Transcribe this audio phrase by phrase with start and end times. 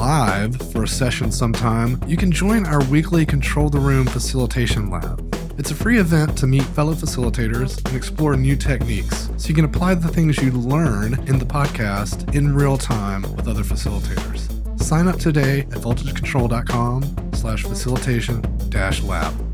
[0.00, 5.20] live for a session sometime, you can join our weekly Control the Room Facilitation Lab.
[5.58, 9.66] It's a free event to meet fellow facilitators and explore new techniques so you can
[9.66, 14.48] apply the things you learn in the podcast in real time with other facilitators.
[14.80, 19.49] Sign up today at voltagecontrol.com slash facilitation dash lab.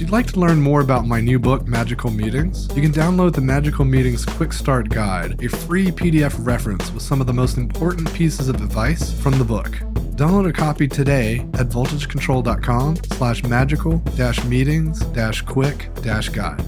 [0.00, 3.34] If you'd like to learn more about my new book, Magical Meetings, you can download
[3.34, 7.58] the Magical Meetings Quick Start Guide, a free PDF reference with some of the most
[7.58, 9.68] important pieces of advice from the book.
[10.16, 16.64] Download a copy today at voltagecontrol.com slash magical dash meetings dash quick dash guide.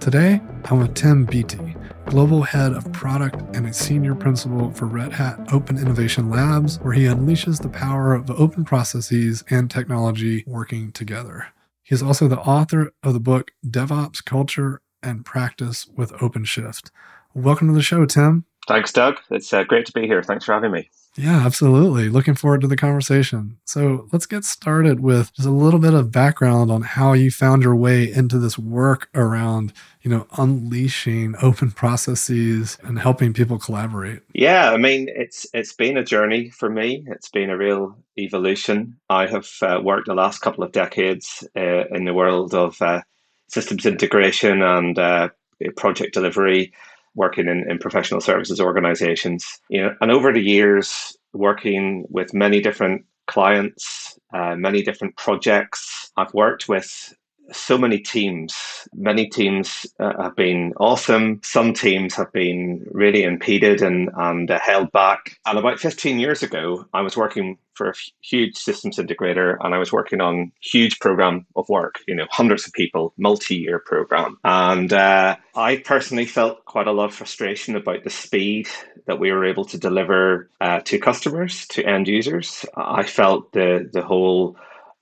[0.00, 1.65] Today, I'm with Tim Beattie,
[2.06, 6.94] Global Head of Product and a Senior Principal for Red Hat Open Innovation Labs, where
[6.94, 11.48] he unleashes the power of open processes and technology working together.
[11.82, 16.90] He is also the author of the book DevOps Culture and Practice with OpenShift.
[17.34, 18.44] Welcome to the show, Tim.
[18.68, 19.18] Thanks, Doug.
[19.30, 20.22] It's uh, great to be here.
[20.22, 20.88] Thanks for having me.
[21.16, 22.08] Yeah, absolutely.
[22.08, 23.58] Looking forward to the conversation.
[23.64, 27.62] So let's get started with just a little bit of background on how you found
[27.62, 29.72] your way into this work around,
[30.02, 34.20] you know, unleashing open processes and helping people collaborate.
[34.34, 37.04] Yeah, I mean, it's it's been a journey for me.
[37.08, 38.98] It's been a real evolution.
[39.08, 43.02] I have uh, worked the last couple of decades uh, in the world of uh,
[43.48, 45.28] systems integration and uh,
[45.76, 46.72] project delivery
[47.16, 49.44] working in, in professional services organizations.
[49.68, 56.12] You know, and over the years, working with many different clients, uh, many different projects,
[56.16, 57.12] I've worked with
[57.52, 58.54] so many teams.
[58.94, 61.40] Many teams uh, have been awesome.
[61.42, 65.38] Some teams have been really impeded and, and uh, held back.
[65.46, 69.78] And about 15 years ago, I was working for a huge systems integrator and I
[69.78, 74.38] was working on huge program of work, you know, hundreds of people, multi-year program.
[74.44, 78.68] And uh, I personally felt quite a lot of frustration about the speed
[79.06, 82.64] that we were able to deliver uh, to customers, to end users.
[82.74, 84.56] I felt the the whole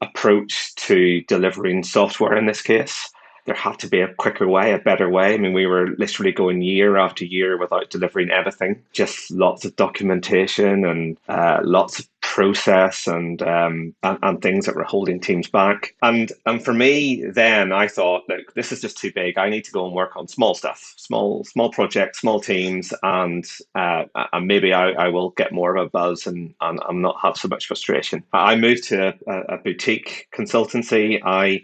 [0.05, 3.11] approach to delivering software in this case.
[3.47, 5.35] There had to be a quicker way, a better way.
[5.35, 9.77] I mean, we were literally going year after year without delivering everything, just lots of
[9.77, 15.49] documentation and uh, lots of process and, um, and, and things that were holding teams
[15.49, 15.95] back.
[16.03, 19.39] And and for me, then I thought, look, this is just too big.
[19.39, 23.45] I need to go and work on small stuff, small small projects, small teams, and
[23.77, 27.21] uh, and maybe I, I will get more of a buzz and and I'm not
[27.23, 28.25] have so much frustration.
[28.33, 31.21] I moved to a, a boutique consultancy.
[31.25, 31.63] I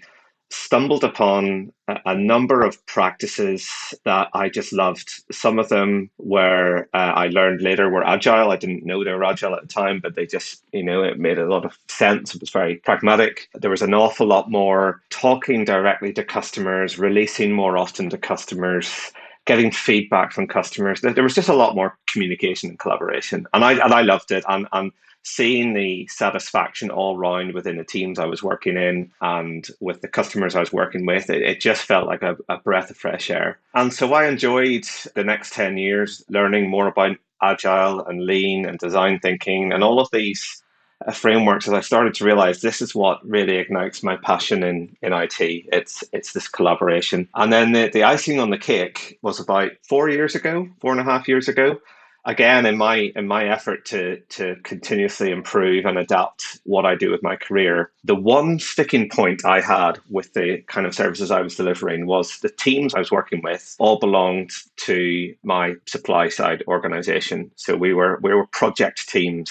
[0.51, 1.73] stumbled upon
[2.05, 3.69] a, number of practices
[4.05, 5.11] that I just loved.
[5.33, 8.51] Some of them were uh, I learned later were agile.
[8.51, 11.19] I didn't know they were agile at the time, but they just you know it
[11.19, 12.35] made a lot of sense.
[12.35, 13.49] It was very pragmatic.
[13.55, 19.13] There was an awful lot more talking directly to customers, releasing more often to customers.
[19.47, 23.73] Getting feedback from customers, there was just a lot more communication and collaboration, and I
[23.73, 24.45] and I loved it.
[24.47, 24.93] And and
[25.23, 30.09] seeing the satisfaction all round within the teams I was working in and with the
[30.09, 33.31] customers I was working with, it, it just felt like a, a breath of fresh
[33.31, 33.59] air.
[33.75, 38.79] And so I enjoyed the next 10 years learning more about agile and lean and
[38.79, 40.63] design thinking and all of these
[41.07, 44.97] uh, frameworks as I started to realize this is what really ignites my passion in,
[45.01, 45.41] in IT.
[45.41, 47.29] It's it's this collaboration.
[47.35, 51.01] And then the, the icing on the cake was about four years ago, four and
[51.01, 51.81] a half years ago
[52.25, 57.11] again in my in my effort to to continuously improve and adapt what I do
[57.11, 61.41] with my career, the one sticking point I had with the kind of services I
[61.41, 64.51] was delivering was the teams I was working with all belonged
[64.85, 67.51] to my supply side organization.
[67.57, 69.51] So we were we were project teams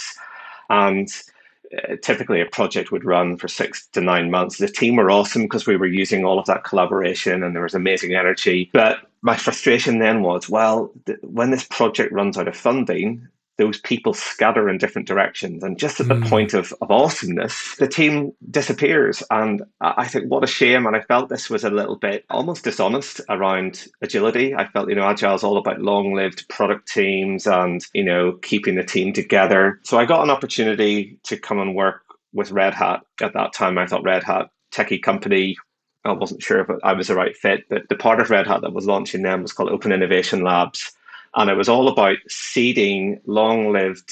[0.69, 1.09] and
[1.77, 4.57] uh, typically a project would run for six to nine months.
[4.57, 7.75] The team were awesome because we were using all of that collaboration and there was
[7.75, 8.69] amazing energy.
[8.73, 13.27] But my frustration then was, well, th- when this project runs out of funding,
[13.59, 15.63] those people scatter in different directions.
[15.63, 16.29] And just at the mm.
[16.29, 19.21] point of, of awesomeness, the team disappears.
[19.29, 20.87] And I think what a shame.
[20.87, 24.55] And I felt this was a little bit almost dishonest around agility.
[24.55, 28.39] I felt, you know, agile is all about long lived product teams and, you know,
[28.41, 29.81] keeping the team together.
[29.83, 33.01] So I got an opportunity to come and work with Red Hat.
[33.21, 35.57] At that time, I thought Red Hat, techie company,
[36.05, 38.61] I wasn't sure if I was the right fit, but the part of Red Hat
[38.61, 40.91] that was launching them was called Open Innovation Labs.
[41.35, 44.11] And it was all about seeding long lived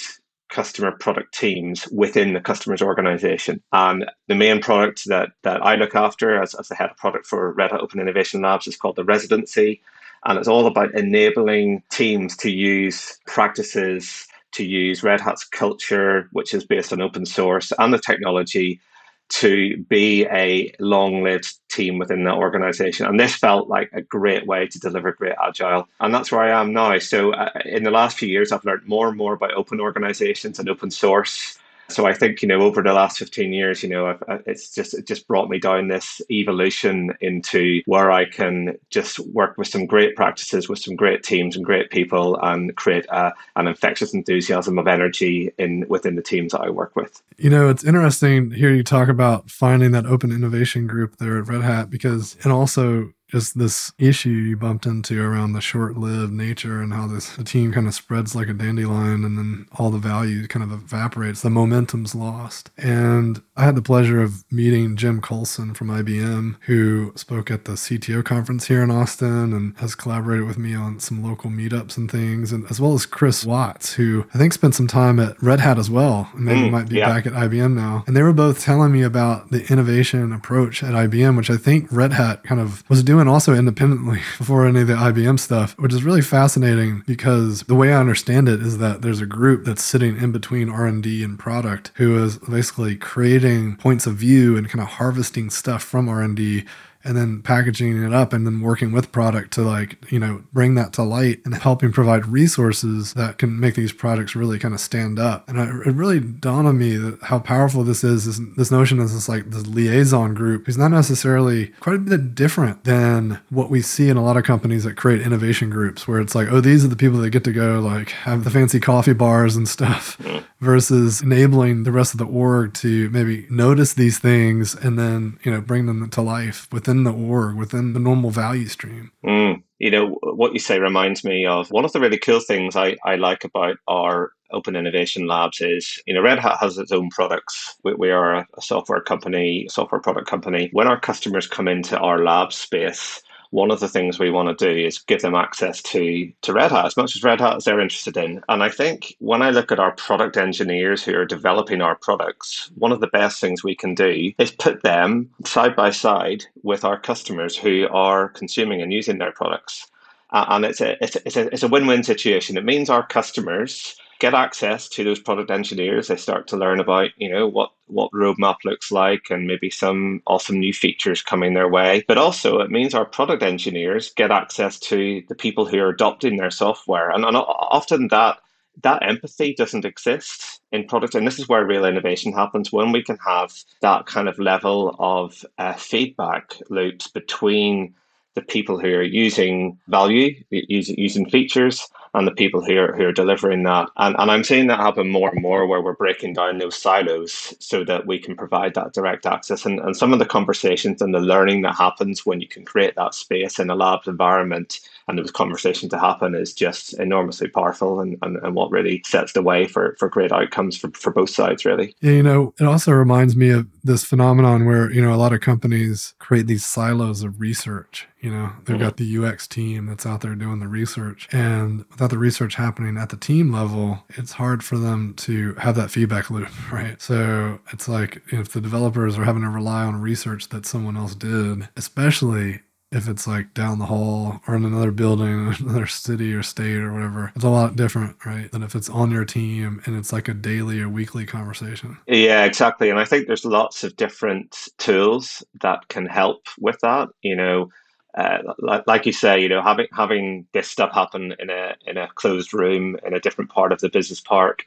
[0.49, 3.61] customer product teams within the customer's organization.
[3.71, 7.25] And the main product that, that I look after as, as the head of product
[7.25, 9.81] for Red Hat Open Innovation Labs is called the Residency.
[10.25, 16.53] And it's all about enabling teams to use practices, to use Red Hat's culture, which
[16.53, 18.79] is based on open source, and the technology
[19.29, 23.05] to be a long lived team within that organization.
[23.05, 25.87] And this felt like a great way to deliver great agile.
[25.99, 26.97] And that's where I am now.
[26.99, 30.59] So, uh, in the last few years, I've learned more and more about open organizations
[30.59, 31.59] and open source.
[31.89, 34.73] So I think you know over the last fifteen years, you know, I've, uh, it's
[34.73, 39.67] just it just brought me down this evolution into where I can just work with
[39.67, 44.13] some great practices, with some great teams and great people, and create a, an infectious
[44.13, 47.21] enthusiasm of energy in within the teams that I work with.
[47.37, 51.47] You know, it's interesting here you talk about finding that open innovation group there at
[51.47, 56.81] Red Hat because, and also just this issue you bumped into around the short-lived nature
[56.81, 59.97] and how this the team kind of spreads like a dandelion and then all the
[59.97, 62.69] value kind of evaporates the momentum's lost.
[62.77, 67.73] And i had the pleasure of meeting jim colson from ibm who spoke at the
[67.73, 72.09] cto conference here in austin and has collaborated with me on some local meetups and
[72.09, 75.59] things and as well as chris watts who i think spent some time at red
[75.59, 77.09] hat as well and maybe mm, might be yeah.
[77.09, 80.93] back at ibm now and they were both telling me about the innovation approach at
[80.93, 84.81] ibm which i think red hat kind of was doing doing also independently before any
[84.81, 88.77] of the IBM stuff, which is really fascinating because the way I understand it is
[88.77, 93.46] that there's a group that's sitting in between R&D and product who is basically creating
[93.77, 96.65] points of view and kind of harvesting stuff from R&D
[97.07, 100.75] and then packaging it up and then working with product to like you know bring
[100.75, 104.79] that to light and helping provide resources that can make these products really kind of
[104.79, 105.47] stand up.
[105.47, 109.13] And it really dawned on me that how powerful this is this, this notion is
[109.13, 113.81] this like this liaison group who's not necessarily quite a bit different than what we
[113.81, 116.83] see in a lot of companies that create innovation groups where it's like oh these
[116.83, 120.17] are the people that get to go like have the fancy coffee bars and stuff
[120.59, 125.51] versus enabling the rest of the org to maybe notice these things and then you
[125.51, 129.11] know bring them to life within within the org, within the normal value stream.
[129.25, 129.63] Mm.
[129.79, 132.97] You know, what you say reminds me of one of the really cool things I,
[133.05, 137.09] I like about our open innovation labs is, you know, Red Hat has its own
[137.09, 137.75] products.
[137.83, 140.69] We, we are a software company, software product company.
[140.71, 143.21] When our customers come into our lab space,
[143.51, 146.71] one of the things we want to do is give them access to to Red
[146.71, 148.43] Hat as much as Red Hat as they're interested in.
[148.49, 152.71] And I think when I look at our product engineers who are developing our products,
[152.75, 156.83] one of the best things we can do is put them side by side with
[156.83, 159.87] our customers who are consuming and using their products.
[160.31, 162.57] Uh, and it's a, it's, a, it's, a, it's a win-win situation.
[162.57, 166.07] It means our customers get access to those product engineers.
[166.07, 170.21] They start to learn about, you know, what what roadmap looks like and maybe some
[170.27, 172.03] awesome new features coming their way.
[172.07, 176.35] But also it means our product engineers get access to the people who are adopting
[176.35, 177.09] their software.
[177.09, 178.37] And, and often that
[178.83, 183.01] that empathy doesn't exist in product and this is where real innovation happens when we
[183.01, 187.95] can have that kind of level of uh, feedback loops between
[188.37, 193.11] the people who are using value using, features and the people who are, who are
[193.11, 193.89] delivering that.
[193.97, 197.55] And, and I'm seeing that happen more and more where we're breaking down those silos
[197.59, 199.65] so that we can provide that direct access.
[199.65, 202.95] And, and some of the conversations and the learning that happens when you can create
[202.95, 208.01] that space in a lab environment and those conversations to happen is just enormously powerful
[208.01, 211.29] and, and, and what really sets the way for, for great outcomes for, for both
[211.29, 211.95] sides, really.
[212.01, 215.33] Yeah, you know, it also reminds me of this phenomenon where, you know, a lot
[215.33, 218.07] of companies create these silos of research.
[218.19, 218.85] You know, they've mm-hmm.
[218.85, 221.29] got the UX team that's out there doing the research.
[221.31, 225.75] And without the research happening at the team level, it's hard for them to have
[225.75, 227.01] that feedback loop, right?
[227.01, 231.15] So it's like if the developers are having to rely on research that someone else
[231.15, 236.43] did, especially if it's like down the hall or in another building, another city or
[236.43, 238.51] state or whatever, it's a lot different, right?
[238.51, 241.97] Than if it's on your team and it's like a daily or weekly conversation.
[242.07, 242.89] Yeah, exactly.
[242.89, 247.09] And I think there's lots of different tools that can help with that.
[247.21, 247.69] You know,
[248.15, 248.39] uh,
[248.87, 252.53] like, you say, you know, having having this stuff happen in a in a closed
[252.53, 254.65] room in a different part of the business park,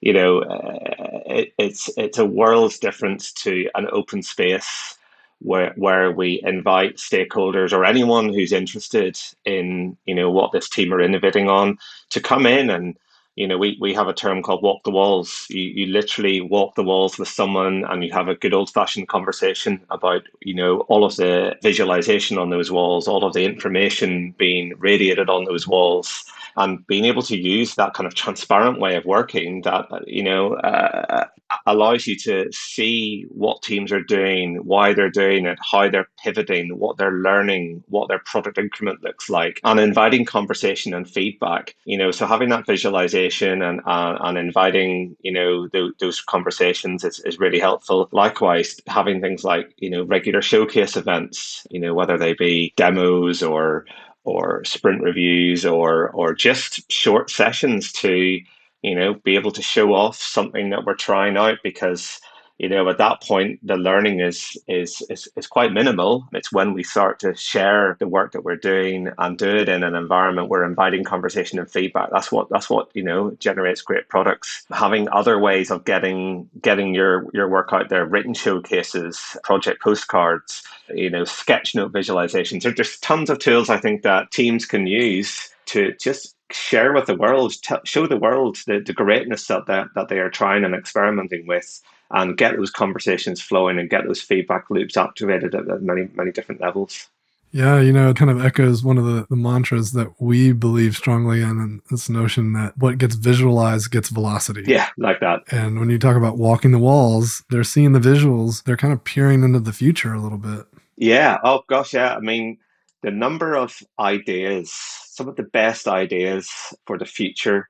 [0.00, 4.97] you know, uh, it, it's it's a world's difference to an open space
[5.40, 10.92] where where we invite stakeholders or anyone who's interested in you know what this team
[10.92, 11.78] are innovating on
[12.10, 12.96] to come in and
[13.36, 15.46] you know we, we have a term called walk the walls.
[15.48, 19.08] You, you literally walk the walls with someone and you have a good old fashioned
[19.08, 24.34] conversation about you know all of the visualization on those walls all of the information
[24.38, 26.24] being radiated on those walls
[26.58, 30.54] and being able to use that kind of transparent way of working that you know
[30.56, 31.26] uh,
[31.66, 36.78] allows you to see what teams are doing why they're doing it how they're pivoting
[36.78, 41.98] what they're learning what their product increment looks like and inviting conversation and feedback you
[41.98, 42.12] know.
[42.12, 47.38] So having that visualization and uh, and inviting you know th- those conversations is, is
[47.38, 48.08] really helpful.
[48.12, 53.42] Likewise having things like you know regular showcase events you know whether they be demos
[53.42, 53.86] or
[54.28, 58.40] or sprint reviews or or just short sessions to
[58.82, 62.20] you know be able to show off something that we're trying out because
[62.58, 66.28] you know at that point the learning is is is, is quite minimal.
[66.32, 69.82] It's when we start to share the work that we're doing and do it in
[69.82, 74.08] an environment where inviting conversation and feedback that's what that's what you know generates great
[74.08, 74.66] products.
[74.70, 80.62] Having other ways of getting getting your your work out there written showcases project postcards
[80.94, 82.62] you know sketch note visualizations.
[82.62, 87.14] There's tons of tools i think that teams can use to just share with the
[87.14, 90.74] world, t- show the world the, the greatness that, that that they are trying and
[90.74, 95.82] experimenting with, and get those conversations flowing and get those feedback loops activated at, at
[95.82, 97.08] many many different levels.
[97.50, 100.94] Yeah, you know, it kind of echoes one of the, the mantras that we believe
[100.94, 104.64] strongly in, and this notion that what gets visualized gets velocity.
[104.66, 105.44] Yeah, like that.
[105.50, 109.02] And when you talk about walking the walls, they're seeing the visuals, they're kind of
[109.02, 110.66] peering into the future a little bit.
[110.98, 111.38] Yeah.
[111.42, 111.94] Oh, gosh.
[111.94, 112.14] Yeah.
[112.14, 112.58] I mean,
[113.02, 116.50] the number of ideas, some of the best ideas
[116.86, 117.68] for the future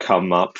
[0.00, 0.56] come up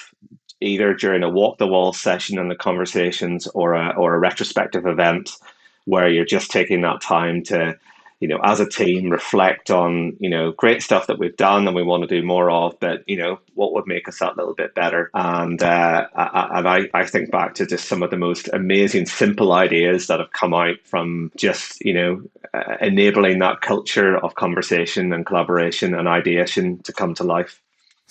[0.62, 4.86] either during a walk the wall session in the conversations or a, or a retrospective
[4.86, 5.36] event
[5.84, 7.76] where you're just taking that time to
[8.22, 11.74] you know, as a team, reflect on, you know, great stuff that we've done and
[11.74, 14.54] we want to do more of, but, you know, what would make us that little
[14.54, 15.10] bit better?
[15.12, 19.50] And, uh, and I, I think back to just some of the most amazing, simple
[19.50, 22.22] ideas that have come out from just, you know,
[22.54, 27.61] uh, enabling that culture of conversation and collaboration and ideation to come to life.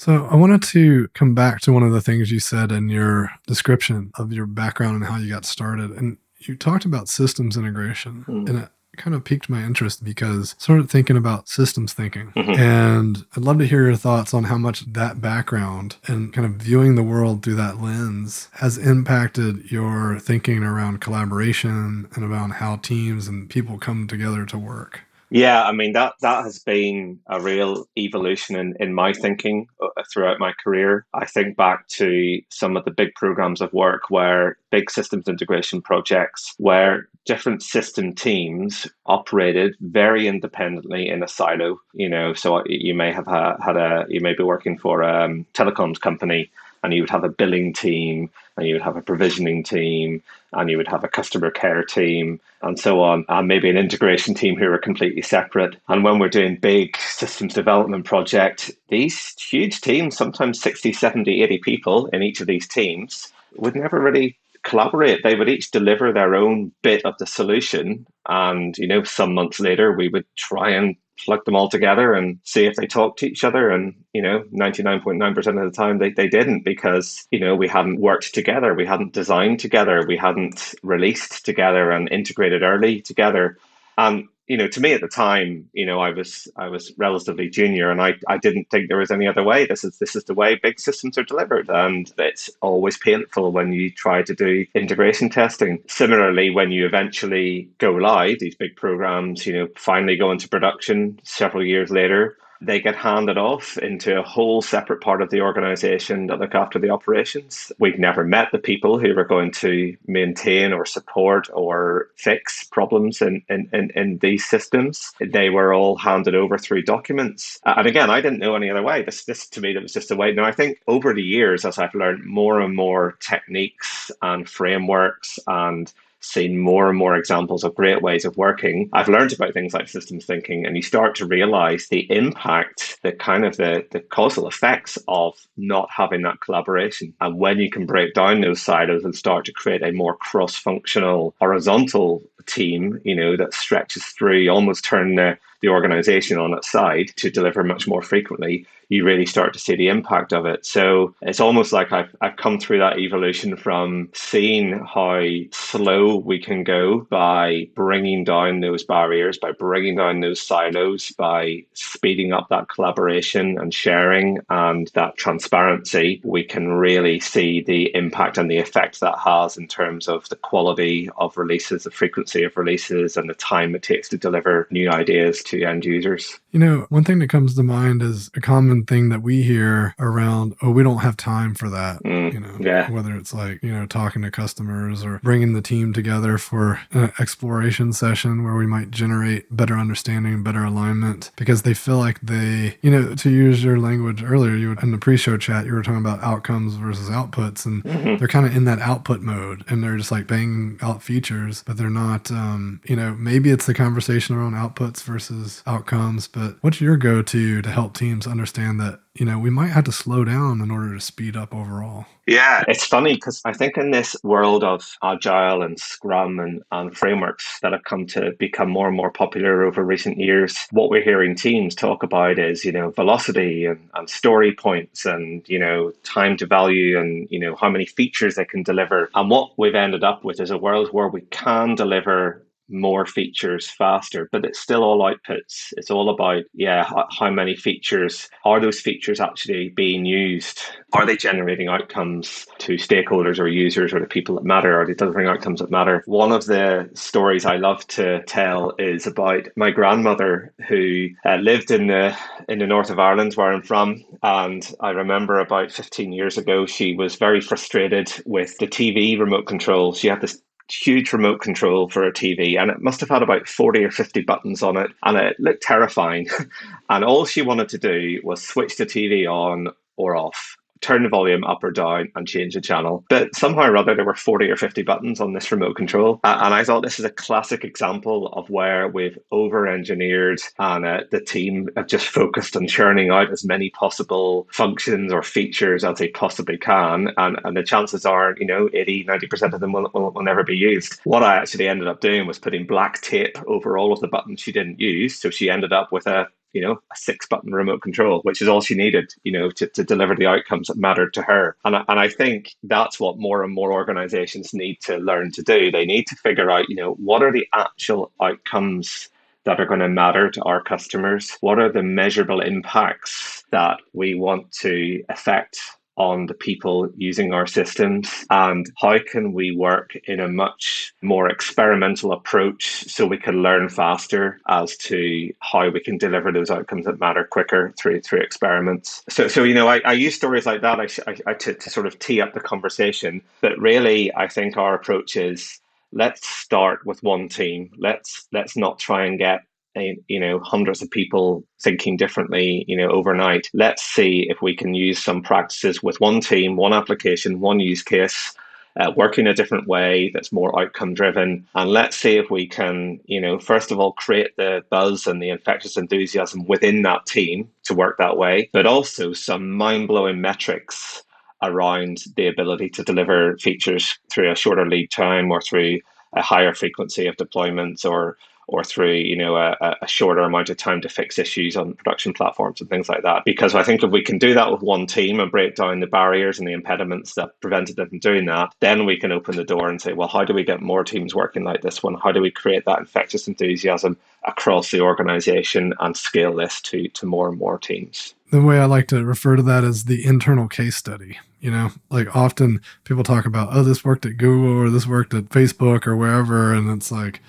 [0.01, 3.29] So I wanted to come back to one of the things you said in your
[3.45, 5.91] description of your background and how you got started.
[5.91, 8.25] And you talked about systems integration.
[8.27, 8.49] Mm.
[8.49, 12.33] And it, kind of piqued my interest because I started thinking about systems thinking.
[12.35, 12.59] Mm-hmm.
[12.59, 16.53] And I'd love to hear your thoughts on how much that background and kind of
[16.53, 22.75] viewing the world through that lens has impacted your thinking around collaboration and about how
[22.75, 25.01] teams and people come together to work.
[25.33, 29.87] Yeah, I mean that that has been a real evolution in, in my thinking uh,
[30.11, 31.05] throughout my career.
[31.13, 35.81] I think back to some of the big programs of work where big systems integration
[35.81, 41.79] projects where different system teams operated very independently in a silo.
[41.93, 45.45] You know, so you may have had a you may be working for a um,
[45.53, 46.51] telecoms company
[46.83, 50.21] and you would have a billing team and you would have a provisioning team
[50.53, 54.33] and you would have a customer care team and so on and maybe an integration
[54.33, 55.75] team who are completely separate.
[55.87, 61.57] And when we're doing big systems development project these huge teams sometimes 60 70 80
[61.59, 65.23] people in each of these teams would never really collaborate.
[65.23, 69.59] They would each deliver their own bit of the solution and you know some months
[69.59, 73.27] later we would try and plug them all together and see if they talk to
[73.27, 73.69] each other.
[73.69, 77.99] And, you know, 99.9% of the time they, they didn't because, you know, we hadn't
[77.99, 78.73] worked together.
[78.73, 80.05] We hadn't designed together.
[80.07, 83.57] We hadn't released together and integrated early together.
[84.01, 87.49] And you know, to me at the time, you know, I was I was relatively
[87.49, 89.65] junior, and I, I didn't think there was any other way.
[89.65, 93.71] This is this is the way big systems are delivered, and it's always painful when
[93.71, 95.81] you try to do integration testing.
[95.87, 101.19] Similarly, when you eventually go live, these big programs, you know, finally go into production
[101.23, 106.27] several years later, they get handed off into a whole separate part of the organization
[106.27, 107.71] that look after the operations.
[107.79, 113.21] We've never met the people who are going to maintain or support or fix problems
[113.21, 115.11] in, in, in, in these systems.
[115.19, 117.59] They were all handed over through documents.
[117.65, 119.01] And again, I didn't know any other way.
[119.01, 120.31] This, this to me, that was just a way.
[120.31, 125.39] Now, I think over the years, as I've learned more and more techniques and frameworks
[125.47, 125.91] and
[126.21, 129.89] seen more and more examples of great ways of working, I've learned about things like
[129.89, 134.47] systems thinking, and you start to realize the impact, the kind of the, the causal
[134.47, 137.13] effects of not having that collaboration.
[137.19, 140.55] And when you can break down those silos and start to create a more cross
[140.55, 146.71] functional, horizontal team, you know, that stretches through, almost turn the, the organization on its
[146.71, 150.65] side to deliver much more frequently, you really start to see the impact of it.
[150.65, 156.39] So it's almost like I've, I've come through that evolution from seeing how slow we
[156.39, 162.49] can go by bringing down those barriers, by bringing down those silos, by speeding up
[162.49, 166.19] that collaboration and sharing and that transparency.
[166.25, 170.35] We can really see the impact and the effect that has in terms of the
[170.35, 174.89] quality of releases, the frequency of releases, and the time it takes to deliver new
[174.89, 176.39] ideas to end users.
[176.51, 179.95] You know, one thing that comes to mind is a common thing that we hear
[179.99, 182.03] around, oh, we don't have time for that.
[182.03, 182.89] Mm, you know, yeah.
[182.91, 187.11] whether it's like, you know, talking to customers or bringing the team together for an
[187.19, 192.77] exploration session where we might generate better understanding, better alignment because they feel like they,
[192.81, 195.99] you know, to use your language earlier, you in the pre-show chat, you were talking
[196.01, 198.19] about outcomes versus outputs and Mhm.
[198.19, 201.77] they're kind of in that output mode and they're just like banging out features, but
[201.77, 206.81] they're not, um, you know, maybe it's the conversation around outputs versus outcomes, but what's
[206.81, 210.61] your go-to to help teams understand that, you know, we might have to slow down
[210.61, 212.05] in order to speed up overall?
[212.27, 216.95] Yeah, it's funny because I think in this world of agile and scrum and, and
[216.95, 221.03] frameworks that have come to become more and more popular over recent years, what we're
[221.03, 225.91] hearing teams talk about is, you know, velocity and, and story points and, you know,
[226.03, 229.09] time to value and, you know, how many features they can deliver.
[229.15, 233.69] And what we've ended up with is a world where we can deliver more features
[233.69, 235.73] faster, but it's still all outputs.
[235.77, 240.61] It's all about, yeah, how, many features are those features actually being used?
[240.93, 244.79] Are they generating outcomes to stakeholders or users or the people that matter?
[244.79, 246.03] Are they delivering outcomes that matter?
[246.05, 251.71] One of the stories I love to tell is about my grandmother who uh, lived
[251.71, 252.15] in the
[252.49, 256.65] in the north of Ireland where I'm from, and I remember about 15 years ago
[256.65, 259.93] she was very frustrated with the TV remote control.
[259.93, 260.41] She had this
[260.73, 264.21] huge remote control for a TV, and it must have had about 40 or 50
[264.21, 266.27] buttons on it, and it looked terrifying.
[266.89, 270.57] and all she wanted to do was switch the TV on or off.
[270.81, 273.05] Turn the volume up or down and change the channel.
[273.09, 276.19] But somehow or other, there were 40 or 50 buttons on this remote control.
[276.23, 280.85] Uh, and I thought this is a classic example of where we've over engineered and
[280.85, 285.83] uh, the team have just focused on churning out as many possible functions or features
[285.83, 287.09] as they possibly can.
[287.17, 290.43] And, and the chances are, you know, 80, 90% of them will, will, will never
[290.43, 290.99] be used.
[291.03, 294.41] What I actually ended up doing was putting black tape over all of the buttons
[294.41, 295.19] she didn't use.
[295.19, 298.47] So she ended up with a you know, a six button remote control, which is
[298.47, 301.55] all she needed, you know, to, to deliver the outcomes that mattered to her.
[301.65, 305.43] And I, and I think that's what more and more organizations need to learn to
[305.43, 305.71] do.
[305.71, 309.09] They need to figure out, you know, what are the actual outcomes
[309.43, 311.37] that are going to matter to our customers?
[311.41, 315.59] What are the measurable impacts that we want to affect
[316.01, 318.25] on the people using our systems.
[318.31, 323.69] And how can we work in a much more experimental approach so we can learn
[323.69, 329.03] faster as to how we can deliver those outcomes that matter quicker through through experiments?
[329.09, 330.87] So so you know i, I use stories like that I,
[331.27, 333.21] I, to, to sort of tee up the conversation.
[333.41, 335.59] But really i think our approach is
[335.91, 337.71] let's start with one team.
[337.77, 339.41] Let's let's not try and get
[339.75, 343.49] you know hundreds of people thinking differently you know overnight.
[343.53, 347.83] Let's see if we can use some practices with one team one application one use
[347.83, 348.33] case
[348.79, 352.47] uh, work in a different way that's more outcome driven and let's see if we
[352.47, 357.05] can you know first of all create the buzz and the infectious enthusiasm within that
[357.05, 361.03] team to work that way but also some mind-blowing metrics
[361.43, 365.79] around the ability to deliver features through a shorter lead time or through
[366.15, 368.17] a higher frequency of deployments or
[368.51, 372.13] or through you know a, a, shorter amount of time to fix issues on production
[372.13, 373.23] platforms and things like that.
[373.25, 375.87] Because I think if we can do that with one team and break down the
[375.87, 379.43] barriers and the impediments that prevented them from doing that, then we can open the
[379.43, 381.95] door and say, well, how do we get more teams working like this one?
[382.03, 387.05] How do we create that infectious enthusiasm across the organization and scale this to to
[387.05, 388.13] more and more teams?
[388.31, 391.19] The way I like to refer to that is the internal case study.
[391.39, 395.13] You know, like often people talk about, oh, this worked at Google or this worked
[395.13, 397.21] at Facebook or wherever, and it's like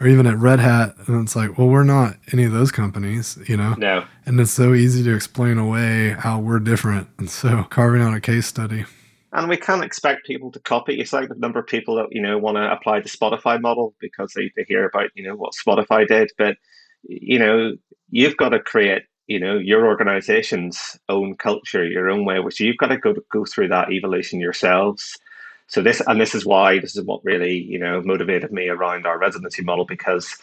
[0.00, 3.38] or even at Red Hat, and it's like, well, we're not any of those companies,
[3.48, 3.74] you know.
[3.78, 4.04] No.
[4.26, 8.20] And it's so easy to explain away how we're different, and so carving out a
[8.20, 8.84] case study.
[9.32, 11.00] And we can't expect people to copy.
[11.00, 13.94] It's like the number of people that you know want to apply the Spotify model
[14.00, 16.56] because they, they hear about you know what Spotify did, but
[17.02, 17.72] you know
[18.10, 22.40] you've got to create you know your organization's own culture, your own way.
[22.40, 25.18] Which you've got to go go through that evolution yourselves
[25.66, 29.06] so this and this is why this is what really you know motivated me around
[29.06, 30.36] our residency model because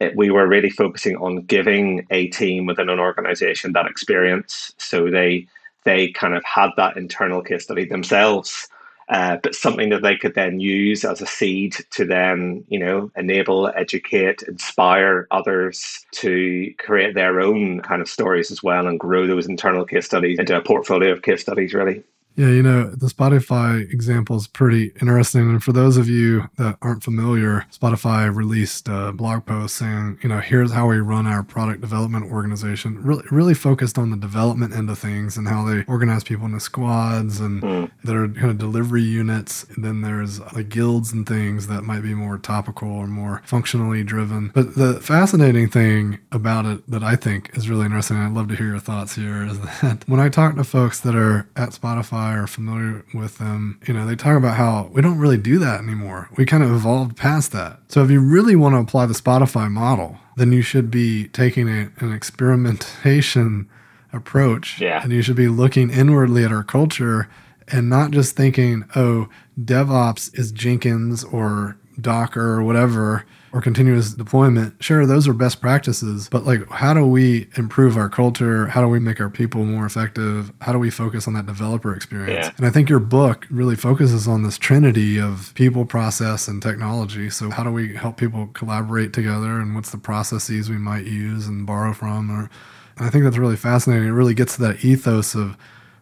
[0.00, 5.10] it, we were really focusing on giving a team within an organization that experience so
[5.10, 5.46] they
[5.84, 8.68] they kind of had that internal case study themselves
[9.08, 13.10] uh, but something that they could then use as a seed to then, you know,
[13.16, 19.26] enable, educate, inspire others to create their own kind of stories as well and grow
[19.26, 22.02] those internal case studies into a portfolio of case studies, really.
[22.36, 25.42] Yeah, you know, the Spotify example is pretty interesting.
[25.42, 30.28] And for those of you that aren't familiar, Spotify released a blog post saying, you
[30.28, 34.74] know, here's how we run our product development organization, really, really focused on the development
[34.74, 37.90] end of things and how they organize people into squads and mm.
[38.02, 39.64] that are kind of delivery units.
[39.70, 44.02] And then there's the guilds and things that might be more topical or more functionally
[44.02, 44.50] driven.
[44.54, 48.56] But the fascinating thing about it that I think is really interesting, I'd love to
[48.56, 52.23] hear your thoughts here, is that when I talk to folks that are at Spotify,
[52.32, 55.80] are familiar with them, you know, they talk about how we don't really do that
[55.80, 56.30] anymore.
[56.36, 57.80] We kind of evolved past that.
[57.88, 61.68] So if you really want to apply the Spotify model, then you should be taking
[61.68, 63.68] a, an experimentation
[64.12, 64.80] approach.
[64.80, 65.02] Yeah.
[65.02, 67.28] And you should be looking inwardly at our culture
[67.68, 69.28] and not just thinking, oh,
[69.60, 76.28] DevOps is Jenkins or Docker or whatever or continuous deployment, sure, those are best practices.
[76.28, 78.66] But like, how do we improve our culture?
[78.66, 80.52] How do we make our people more effective?
[80.60, 82.46] How do we focus on that developer experience?
[82.46, 82.52] Yeah.
[82.56, 87.30] And I think your book really focuses on this trinity of people, process, and technology.
[87.30, 89.60] So, how do we help people collaborate together?
[89.60, 92.32] And what's the processes we might use and borrow from?
[92.32, 92.50] Or,
[92.98, 94.08] and I think that's really fascinating.
[94.08, 95.56] It really gets to that ethos of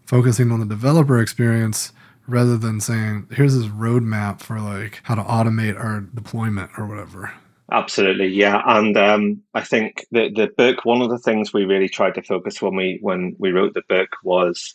[0.07, 1.93] focusing on the developer experience
[2.27, 7.35] rather than saying here's this roadmap for like how to automate our deployment or whatever
[7.73, 10.85] Absolutely, yeah, and um, I think the the book.
[10.85, 13.83] One of the things we really tried to focus when we when we wrote the
[13.89, 14.75] book was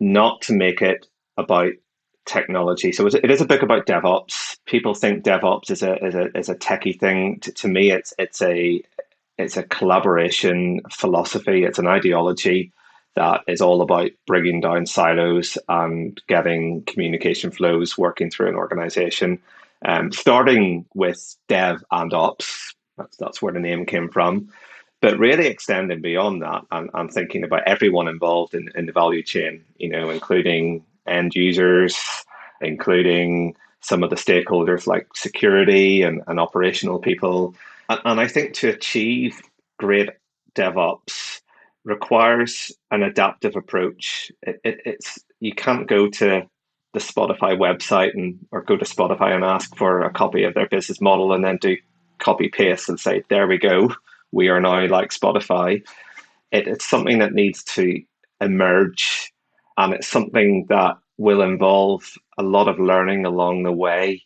[0.00, 1.06] not to make it
[1.36, 1.72] about
[2.26, 2.92] technology.
[2.92, 4.58] So it is a book about DevOps.
[4.66, 7.40] People think DevOps is a is a is a techie thing.
[7.40, 8.82] To, to me, it's it's a
[9.38, 11.64] it's a collaboration philosophy.
[11.64, 12.72] It's an ideology
[13.16, 19.40] that is all about bringing down silos and getting communication flows working through an organization
[19.84, 22.74] um, starting with dev and ops.
[22.96, 24.50] That's, that's where the name came from.
[25.00, 29.22] But really extending beyond that and, and thinking about everyone involved in, in the value
[29.22, 32.00] chain, you know, including end users,
[32.62, 37.54] including some of the stakeholders like security and, and operational people.
[37.90, 39.42] And, and I think to achieve
[39.78, 40.08] great
[40.54, 41.42] DevOps
[41.84, 44.32] requires an adaptive approach.
[44.42, 46.48] It, it, it's you can't go to
[46.94, 50.68] the Spotify website and or go to Spotify and ask for a copy of their
[50.68, 51.76] business model and then do
[52.18, 53.94] copy paste and say, there we go,
[54.32, 55.84] we are now like Spotify.
[56.52, 58.00] It, it's something that needs to
[58.40, 59.32] emerge
[59.76, 64.22] and it's something that will involve a lot of learning along the way.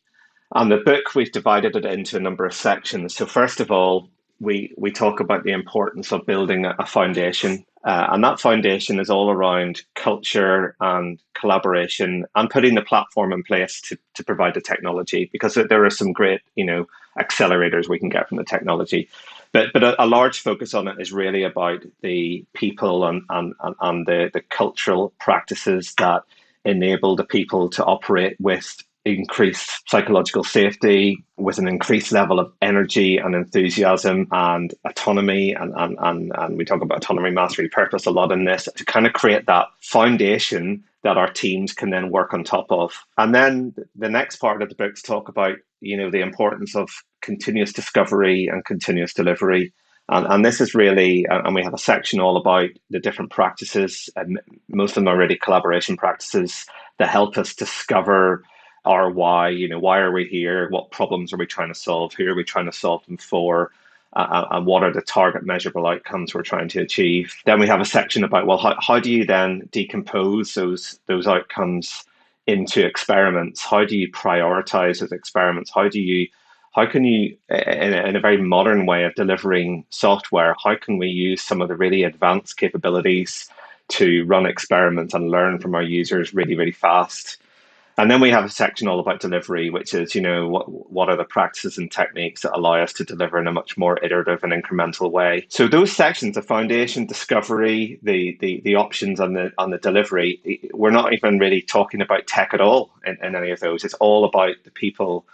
[0.55, 3.15] And the book, we've divided it into a number of sections.
[3.15, 4.09] So, first of all,
[4.41, 9.09] we, we talk about the importance of building a foundation uh, and that foundation is
[9.09, 14.61] all around culture and collaboration and putting the platform in place to, to provide the
[14.61, 16.87] technology because there are some great, you know,
[17.19, 19.09] accelerators we can get from the technology.
[19.53, 23.55] But, but a, a large focus on it is really about the people and, and,
[23.81, 26.23] and the, the cultural practices that
[26.65, 28.83] enable the people to operate with
[29.17, 35.53] increased psychological safety, with an increased level of energy and enthusiasm and autonomy.
[35.53, 38.85] And, and, and, and we talk about autonomy, mastery, purpose a lot in this to
[38.85, 42.93] kind of create that foundation that our teams can then work on top of.
[43.17, 46.91] And then the next part of the books talk about, you know, the importance of
[47.23, 49.73] continuous discovery and continuous delivery.
[50.09, 54.11] And, and this is really, and we have a section all about the different practices,
[54.17, 56.67] and most of them are really collaboration practices
[56.99, 58.43] that help us discover
[58.89, 59.51] our why.
[59.51, 60.69] You know, why are we here?
[60.71, 62.15] What problems are we trying to solve?
[62.15, 63.71] Who are we trying to solve them for?
[64.15, 67.35] Uh, and what are the target measurable outcomes we're trying to achieve?
[67.45, 71.27] Then we have a section about well, how, how do you then decompose those those
[71.27, 72.05] outcomes
[72.47, 73.63] into experiments?
[73.63, 75.71] How do you prioritize those experiments?
[75.73, 76.27] How do you
[76.73, 81.09] how can you in in a very modern way of delivering software how can we
[81.09, 83.51] use some of the really advanced capabilities
[83.89, 87.39] to run experiments and learn from our users really really fast
[87.99, 91.09] and then we have a section all about delivery, which is, you know, what what
[91.09, 94.45] are the practices and techniques that allow us to deliver in a much more iterative
[94.45, 95.47] and incremental way.
[95.49, 100.71] So those sections, the foundation, discovery, the the the options on the on the delivery,
[100.73, 103.85] we're not even really talking about tech at all in, in any of those.
[103.85, 105.27] It's all about the people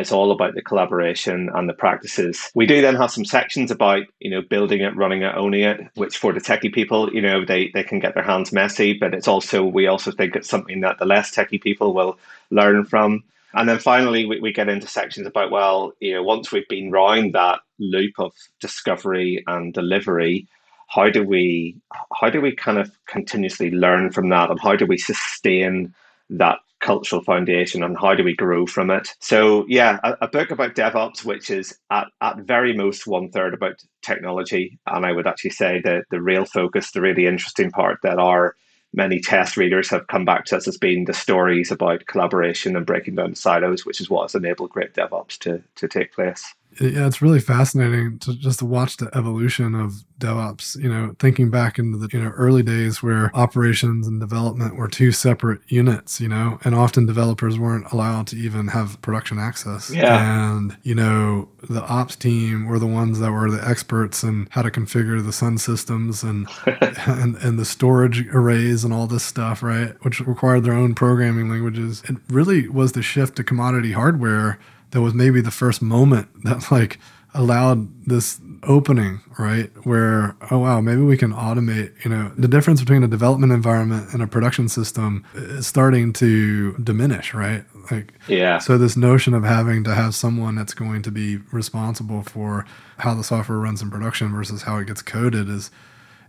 [0.00, 2.50] it's all about the collaboration and the practices.
[2.54, 5.80] We do then have some sections about, you know, building it, running it, owning it,
[5.94, 9.14] which for the techie people, you know, they, they can get their hands messy, but
[9.14, 12.18] it's also, we also think it's something that the less techie people will
[12.50, 13.22] learn from.
[13.52, 16.90] And then finally, we, we get into sections about, well, you know, once we've been
[16.90, 20.46] round that loop of discovery and delivery,
[20.90, 21.76] how do we
[22.20, 25.94] how do we kind of continuously learn from that and how do we sustain
[26.30, 29.08] that cultural foundation and how do we grow from it.
[29.20, 33.54] So yeah, a, a, book about DevOps, which is at, at very most one third
[33.54, 34.78] about technology.
[34.86, 38.56] And I would actually say that the real focus, the really interesting part that our
[38.92, 42.86] many test readers have come back to us as being the stories about collaboration and
[42.86, 47.06] breaking down silos, which is what has enabled great DevOps to, to take place yeah,
[47.06, 50.80] it's really fascinating to just watch the evolution of DevOps.
[50.80, 54.88] You know, thinking back into the you know early days where operations and development were
[54.88, 56.20] two separate units.
[56.20, 59.90] You know, and often developers weren't allowed to even have production access.
[59.90, 60.52] Yeah.
[60.52, 64.62] And you know, the ops team were the ones that were the experts in how
[64.62, 66.48] to configure the Sun systems and
[67.06, 69.94] and and the storage arrays and all this stuff, right?
[70.04, 72.02] Which required their own programming languages.
[72.08, 74.58] It really was the shift to commodity hardware
[74.90, 76.98] that was maybe the first moment that like
[77.34, 79.70] allowed this opening, right?
[79.84, 84.12] Where, oh wow, maybe we can automate, you know, the difference between a development environment
[84.12, 87.64] and a production system is starting to diminish, right?
[87.90, 88.58] Like, yeah.
[88.58, 92.66] So this notion of having to have someone that's going to be responsible for
[92.98, 95.70] how the software runs in production versus how it gets coded is,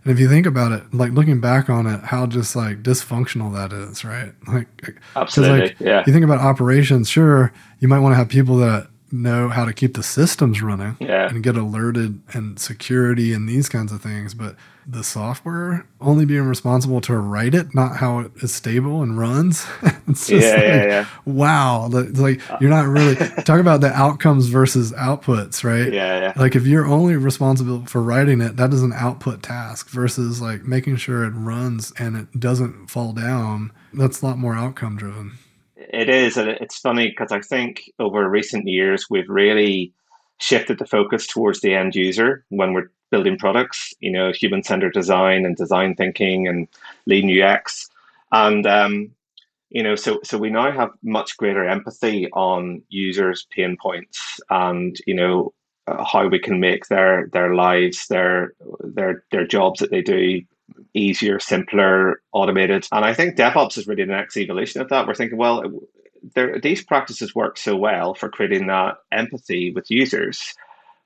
[0.04, 3.52] and if you think about it, like looking back on it, how just like dysfunctional
[3.54, 4.32] that is, right?
[4.48, 4.66] Like,
[5.14, 6.02] absolutely, like, yeah.
[6.06, 9.72] You think about operations, sure, you might want to have people that know how to
[9.72, 11.28] keep the systems running yeah.
[11.28, 14.32] and get alerted and security and these kinds of things.
[14.32, 19.18] But the software only being responsible to write it, not how it is stable and
[19.18, 19.66] runs.
[20.08, 21.06] it's just yeah, like, yeah, yeah.
[21.26, 21.90] wow.
[21.92, 25.92] It's like you're not really talk about the outcomes versus outputs, right?
[25.92, 26.32] Yeah, yeah.
[26.34, 30.64] Like if you're only responsible for writing it, that is an output task versus like
[30.64, 33.72] making sure it runs and it doesn't fall down.
[33.92, 35.38] That's a lot more outcome driven.
[35.92, 39.92] It is, and it's funny because I think over recent years we've really
[40.38, 43.92] shifted the focus towards the end user when we're building products.
[44.00, 46.66] You know, human centered design and design thinking and
[47.06, 47.90] lean UX,
[48.32, 49.10] and um,
[49.68, 54.96] you know, so so we now have much greater empathy on users' pain points, and
[55.06, 55.52] you know
[55.86, 60.40] uh, how we can make their their lives, their their their jobs that they do
[60.94, 62.86] easier, simpler, automated.
[62.92, 65.06] And I think DevOps is really the next evolution of that.
[65.06, 65.64] We're thinking, well,
[66.34, 70.54] there, these practices work so well for creating that empathy with users.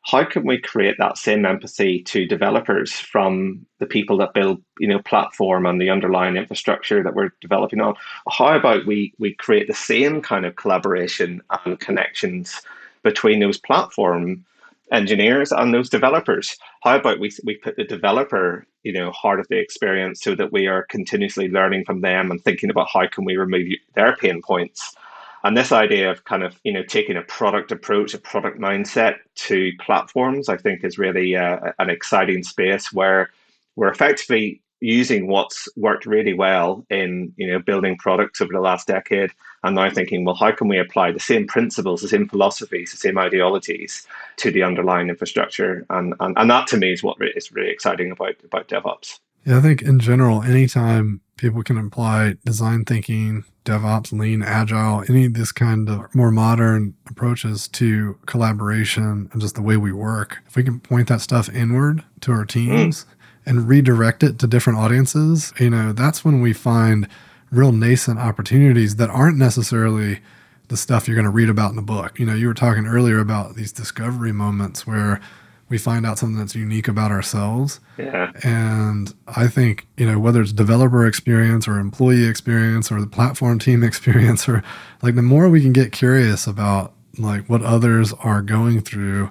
[0.03, 4.87] How can we create that same empathy to developers from the people that build, you
[4.87, 7.95] know, platform and the underlying infrastructure that we're developing on?
[8.31, 12.61] How about we we create the same kind of collaboration and connections
[13.03, 14.45] between those platform
[14.93, 16.57] engineers and those developers.
[16.83, 20.53] How about we, we put the developer, you know, heart of the experience so that
[20.53, 24.41] we are continuously learning from them and thinking about how can we remove their pain
[24.41, 24.95] points.
[25.43, 29.17] And this idea of kind of, you know, taking a product approach, a product mindset
[29.47, 33.31] to platforms, I think is really uh, an exciting space where
[33.75, 38.87] we're effectively using what's worked really well in you know building products over the last
[38.87, 39.31] decade
[39.65, 42.97] and now thinking well how can we apply the same principles the same philosophies the
[42.99, 47.53] same ideologies to the underlying infrastructure and and, and that to me is what is
[47.53, 52.85] really exciting about about devops yeah i think in general anytime people can apply design
[52.85, 59.41] thinking DevOps, lean, agile, any of this kind of more modern approaches to collaboration and
[59.41, 60.39] just the way we work.
[60.47, 63.09] If we can point that stuff inward to our teams, mm
[63.47, 67.09] and redirect it to different audiences, you know, that's when we find
[67.51, 70.21] real nascent opportunities that aren't necessarily
[70.69, 72.19] the stuff you're going to read about in the book.
[72.19, 75.21] You know, you were talking earlier about these discovery moments where
[75.69, 77.81] we find out something that's unique about ourselves.
[77.99, 78.31] Yeah.
[78.43, 83.59] And I think, you know, whether it's developer experience or employee experience or the platform
[83.59, 84.63] team experience or
[85.03, 89.31] like the more we can get curious about like what others are going through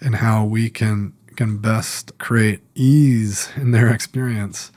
[0.00, 4.72] and how we can can best create ease in their experience,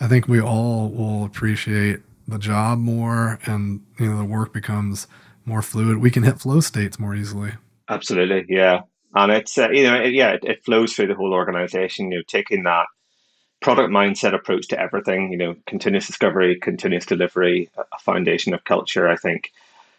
[0.00, 5.06] I think we all will appreciate the job more and you know the work becomes
[5.44, 5.98] more fluid.
[5.98, 7.52] We can hit flow states more easily.
[7.88, 8.82] Absolutely, yeah.
[9.14, 12.10] And it's uh, you know it, yeah, it, it flows through the whole organization.
[12.10, 12.86] You know, taking that
[13.60, 15.30] product mindset approach to everything.
[15.32, 19.08] You know, continuous discovery, continuous delivery, a foundation of culture.
[19.08, 19.52] I think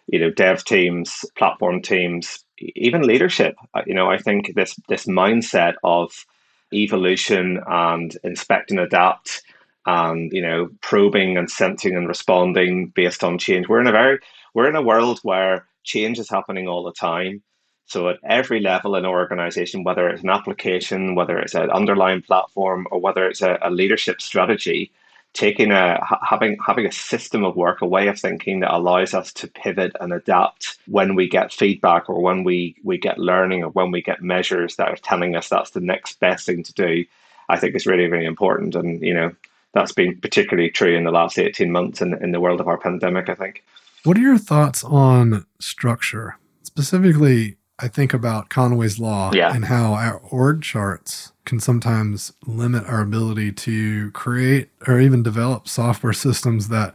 [0.08, 2.44] you know dev teams, platform teams,
[2.76, 3.56] even leadership.
[3.74, 6.26] Uh, you know, I think this this mindset of
[6.74, 9.44] evolution and inspect and adapt
[9.86, 14.20] and you know probing and sensing and responding based on change we're in a very
[14.54, 17.42] we're in a world where change is happening all the time
[17.86, 22.22] so at every level in an organization whether it's an application whether it's an underlying
[22.22, 24.92] platform or whether it's a, a leadership strategy
[25.34, 29.34] taking a having having a system of work, a way of thinking that allows us
[29.34, 33.70] to pivot and adapt when we get feedback or when we we get learning or
[33.70, 37.06] when we get measures that are telling us that's the next best thing to do.
[37.50, 39.34] I think is really really important, and you know
[39.74, 42.78] that's been particularly true in the last eighteen months in in the world of our
[42.78, 43.30] pandemic.
[43.30, 43.64] I think.
[44.04, 49.54] What are your thoughts on structure, specifically I think about Conway's Law yeah.
[49.54, 55.68] and how our org charts can sometimes limit our ability to create or even develop
[55.68, 56.94] software systems that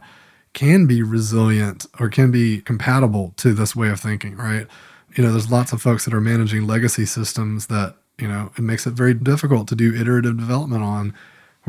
[0.53, 4.67] can be resilient or can be compatible to this way of thinking, right?
[5.15, 8.61] You know, there's lots of folks that are managing legacy systems that, you know, it
[8.61, 11.13] makes it very difficult to do iterative development on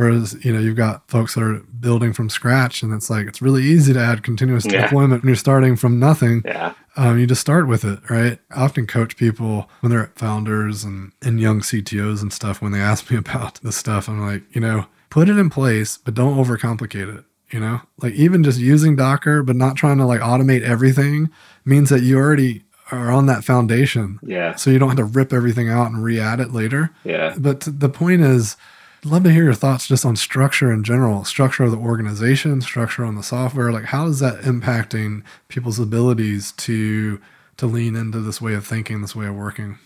[0.00, 3.42] Whereas, you know, you've got folks that are building from scratch and it's like, it's
[3.42, 4.82] really easy to add continuous yeah.
[4.82, 6.42] deployment when you're starting from nothing.
[6.44, 6.74] Yeah.
[6.96, 8.38] Um, you just start with it, right?
[8.50, 12.80] I often coach people when they're founders and, and young CTOs and stuff, when they
[12.80, 16.36] ask me about this stuff, I'm like, you know, put it in place, but don't
[16.36, 17.24] overcomplicate it.
[17.50, 21.30] You know, like even just using Docker, but not trying to like automate everything
[21.64, 24.20] means that you already are on that foundation.
[24.22, 24.54] Yeah.
[24.54, 26.90] So you don't have to rip everything out and re add it later.
[27.02, 27.34] Yeah.
[27.36, 28.56] But the point is,
[29.02, 32.60] I'd love to hear your thoughts just on structure in general, structure of the organization,
[32.60, 33.72] structure on the software.
[33.72, 37.18] Like, how is that impacting people's abilities to
[37.56, 39.78] to lean into this way of thinking, this way of working?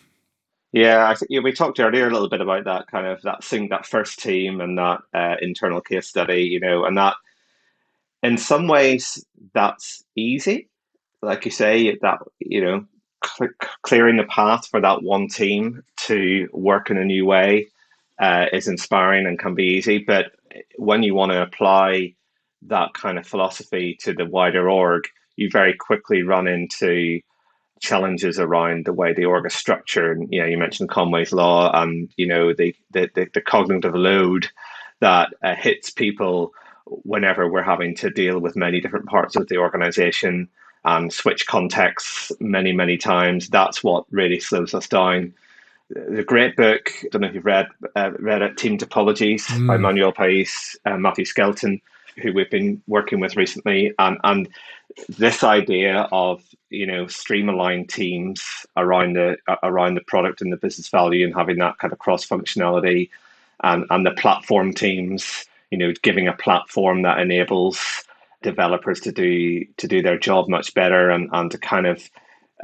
[0.73, 3.45] Yeah, I think yeah, we talked earlier a little bit about that kind of that
[3.45, 6.43] thing, that first team, and that uh, internal case study.
[6.43, 7.15] You know, and that
[8.25, 10.69] in some ways that's easy,
[11.23, 12.85] like you say, that you know,
[13.25, 13.51] cl-
[13.83, 17.69] clearing the path for that one team to work in a new way
[18.21, 19.99] uh, is inspiring and can be easy.
[19.99, 20.33] But
[20.77, 22.15] when you want to apply
[22.63, 25.05] that kind of philosophy to the wider org,
[25.37, 27.21] you very quickly run into
[27.81, 30.19] challenges around the way the org is structured.
[30.19, 33.95] And, you know, you mentioned Conway's law, and you know the the, the, the cognitive
[33.95, 34.49] load
[35.01, 36.53] that uh, hits people
[36.87, 40.49] whenever we're having to deal with many different parts of the organization
[40.85, 43.49] and switch contexts many many times.
[43.49, 45.35] That's what really slows us down
[45.91, 46.91] the great book.
[47.03, 49.67] I don't know if you've read uh, read it, Team Topologies mm.
[49.67, 51.81] by Manuel Pais and Matthew Skelton,
[52.23, 54.49] who we've been working with recently, and and
[55.09, 60.89] this idea of you know streamlined teams around the around the product and the business
[60.89, 63.11] value, and having that kind of cross functionality,
[63.63, 68.05] and and the platform teams, you know, giving a platform that enables
[68.43, 72.11] developers to do to do their job much better and and to kind of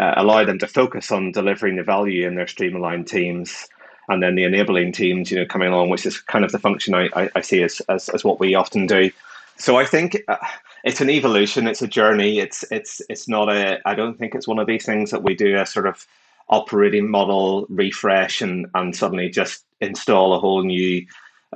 [0.01, 3.69] uh, allow them to focus on delivering the value in their streamlined teams
[4.09, 6.95] and then the enabling teams you know coming along which is kind of the function
[6.95, 9.11] i, I, I see as, as, as what we often do.
[9.57, 10.37] So i think uh,
[10.85, 14.49] it's an evolution it's a journey it's it's it's not a i don't think it's
[14.49, 16.07] one of these things that we do a sort of
[16.49, 21.07] operating model refresh and and suddenly just install a whole new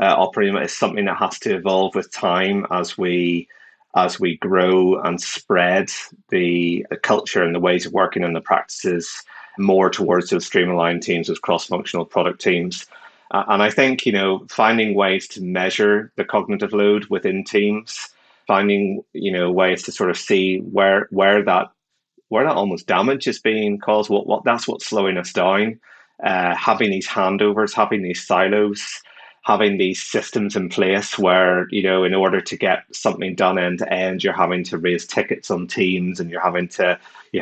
[0.00, 3.48] uh, operating it's something that has to evolve with time as we
[3.96, 5.88] as we grow and spread
[6.30, 9.22] the culture and the ways of working and the practices
[9.58, 12.86] more towards those streamlined teams, those cross-functional product teams.
[13.30, 18.08] Uh, and I think, you know, finding ways to measure the cognitive load within teams,
[18.46, 21.68] finding, you know, ways to sort of see where where that
[22.28, 25.80] where that almost damage is being caused, what what that's what's slowing us down.
[26.22, 29.02] Uh, having these handovers, having these silos,
[29.44, 33.78] having these systems in place where you know in order to get something done end
[33.78, 36.98] to end you're having to raise tickets on teams and you're having to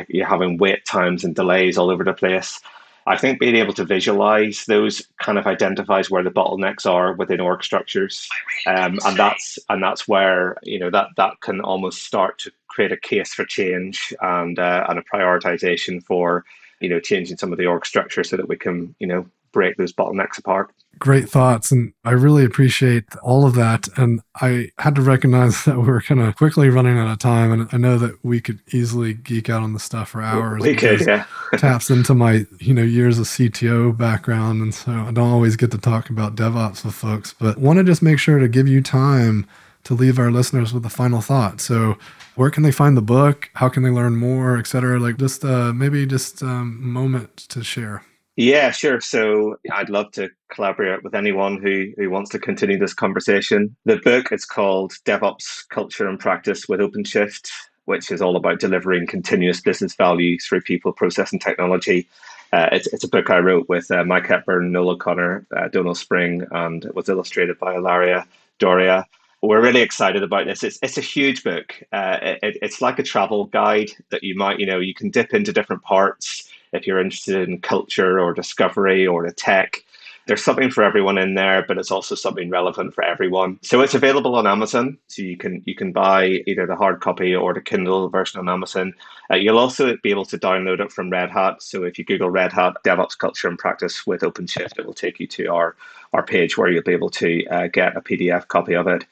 [0.07, 2.59] you're having wait times and delays all over the place.
[3.05, 7.41] I think being able to visualize those kind of identifies where the bottlenecks are within
[7.41, 8.29] org structures.
[8.65, 12.93] Um, and that's and that's where you know that that can almost start to create
[12.93, 16.45] a case for change and uh, and a prioritization for
[16.79, 19.77] you know changing some of the org structure so that we can you know break
[19.77, 20.71] those bottlenecks apart.
[20.99, 21.71] Great thoughts.
[21.71, 23.87] And I really appreciate all of that.
[23.97, 27.51] And I had to recognize that we are kind of quickly running out of time.
[27.51, 30.61] And I know that we could easily geek out on the stuff for hours.
[30.61, 31.25] We could, yeah.
[31.57, 34.61] taps into my, you know, years of CTO background.
[34.61, 37.83] And so I don't always get to talk about DevOps with folks, but want to
[37.83, 39.47] just make sure to give you time
[39.83, 41.59] to leave our listeners with a final thought.
[41.59, 41.97] So
[42.35, 43.49] where can they find the book?
[43.53, 44.99] How can they learn more, et cetera?
[44.99, 48.03] Like just uh, maybe just a um, moment to share.
[48.35, 48.99] Yeah, sure.
[48.99, 53.75] So I'd love to collaborate with anyone who, who wants to continue this conversation.
[53.85, 57.47] The book is called DevOps Culture and Practice with OpenShift,
[57.85, 62.07] which is all about delivering continuous business value through people, process, and technology.
[62.51, 65.95] Uh, it's, it's a book I wrote with uh, Mike Hepburn, Noel O'Connor, uh, Donal
[65.95, 68.25] Spring, and it was illustrated by Ilaria
[68.57, 69.05] Doria.
[69.43, 70.63] We're really excited about this.
[70.63, 71.75] It's, it's a huge book.
[71.91, 75.33] Uh, it, it's like a travel guide that you might, you know, you can dip
[75.33, 79.83] into different parts if you're interested in culture or discovery or the tech.
[80.25, 83.59] There's something for everyone in there, but it's also something relevant for everyone.
[83.61, 84.97] So it's available on Amazon.
[85.07, 88.47] So you can you can buy either the hard copy or the Kindle version on
[88.47, 88.93] Amazon.
[89.29, 91.61] Uh, you'll also be able to download it from Red Hat.
[91.61, 95.19] So if you Google Red Hat DevOps Culture and Practice with OpenShift, it will take
[95.19, 95.75] you to our
[96.13, 99.05] our page where you'll be able to uh, get a PDF copy of it.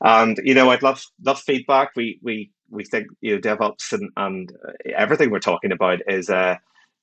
[0.00, 1.96] And you know, I'd love love feedback.
[1.96, 4.52] We we we think you know DevOps and and
[4.86, 6.56] everything we're talking about is uh,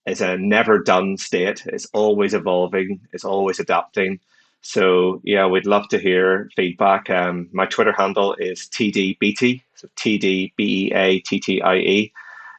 [0.06, 1.64] is a never done state.
[1.68, 3.02] It's always evolving.
[3.14, 4.20] It's always adapting.
[4.62, 7.10] So yeah, we'd love to hear feedback.
[7.10, 11.76] Um, my Twitter handle is tdbeattie, so T D B E A T T I
[11.78, 12.14] E,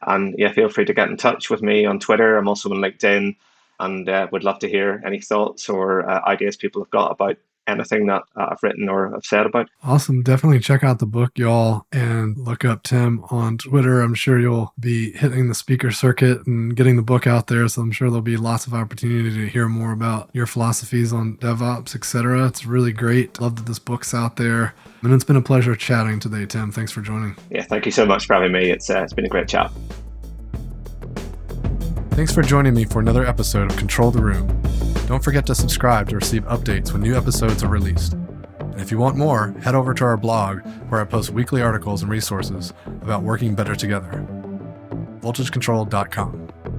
[0.07, 2.37] and yeah, feel free to get in touch with me on Twitter.
[2.37, 3.35] I'm also on LinkedIn,
[3.79, 7.37] and uh, would love to hear any thoughts or uh, ideas people have got about
[7.67, 9.69] anything that I've written or I've said about.
[9.83, 10.23] Awesome.
[10.23, 14.01] Definitely check out the book, y'all, and look up Tim on Twitter.
[14.01, 17.67] I'm sure you'll be hitting the speaker circuit and getting the book out there.
[17.67, 21.37] So I'm sure there'll be lots of opportunity to hear more about your philosophies on
[21.37, 22.45] DevOps, etc.
[22.47, 23.39] It's really great.
[23.39, 24.73] Love that this book's out there.
[25.03, 26.71] And it's been a pleasure chatting today, Tim.
[26.71, 27.35] Thanks for joining.
[27.49, 28.69] Yeah, thank you so much for having me.
[28.69, 29.71] It's, uh, it's been a great chat.
[32.21, 34.47] Thanks for joining me for another episode of Control the Room.
[35.07, 38.13] Don't forget to subscribe to receive updates when new episodes are released.
[38.59, 40.59] And if you want more, head over to our blog
[40.89, 44.23] where I post weekly articles and resources about working better together.
[45.21, 46.70] VoltageControl.com.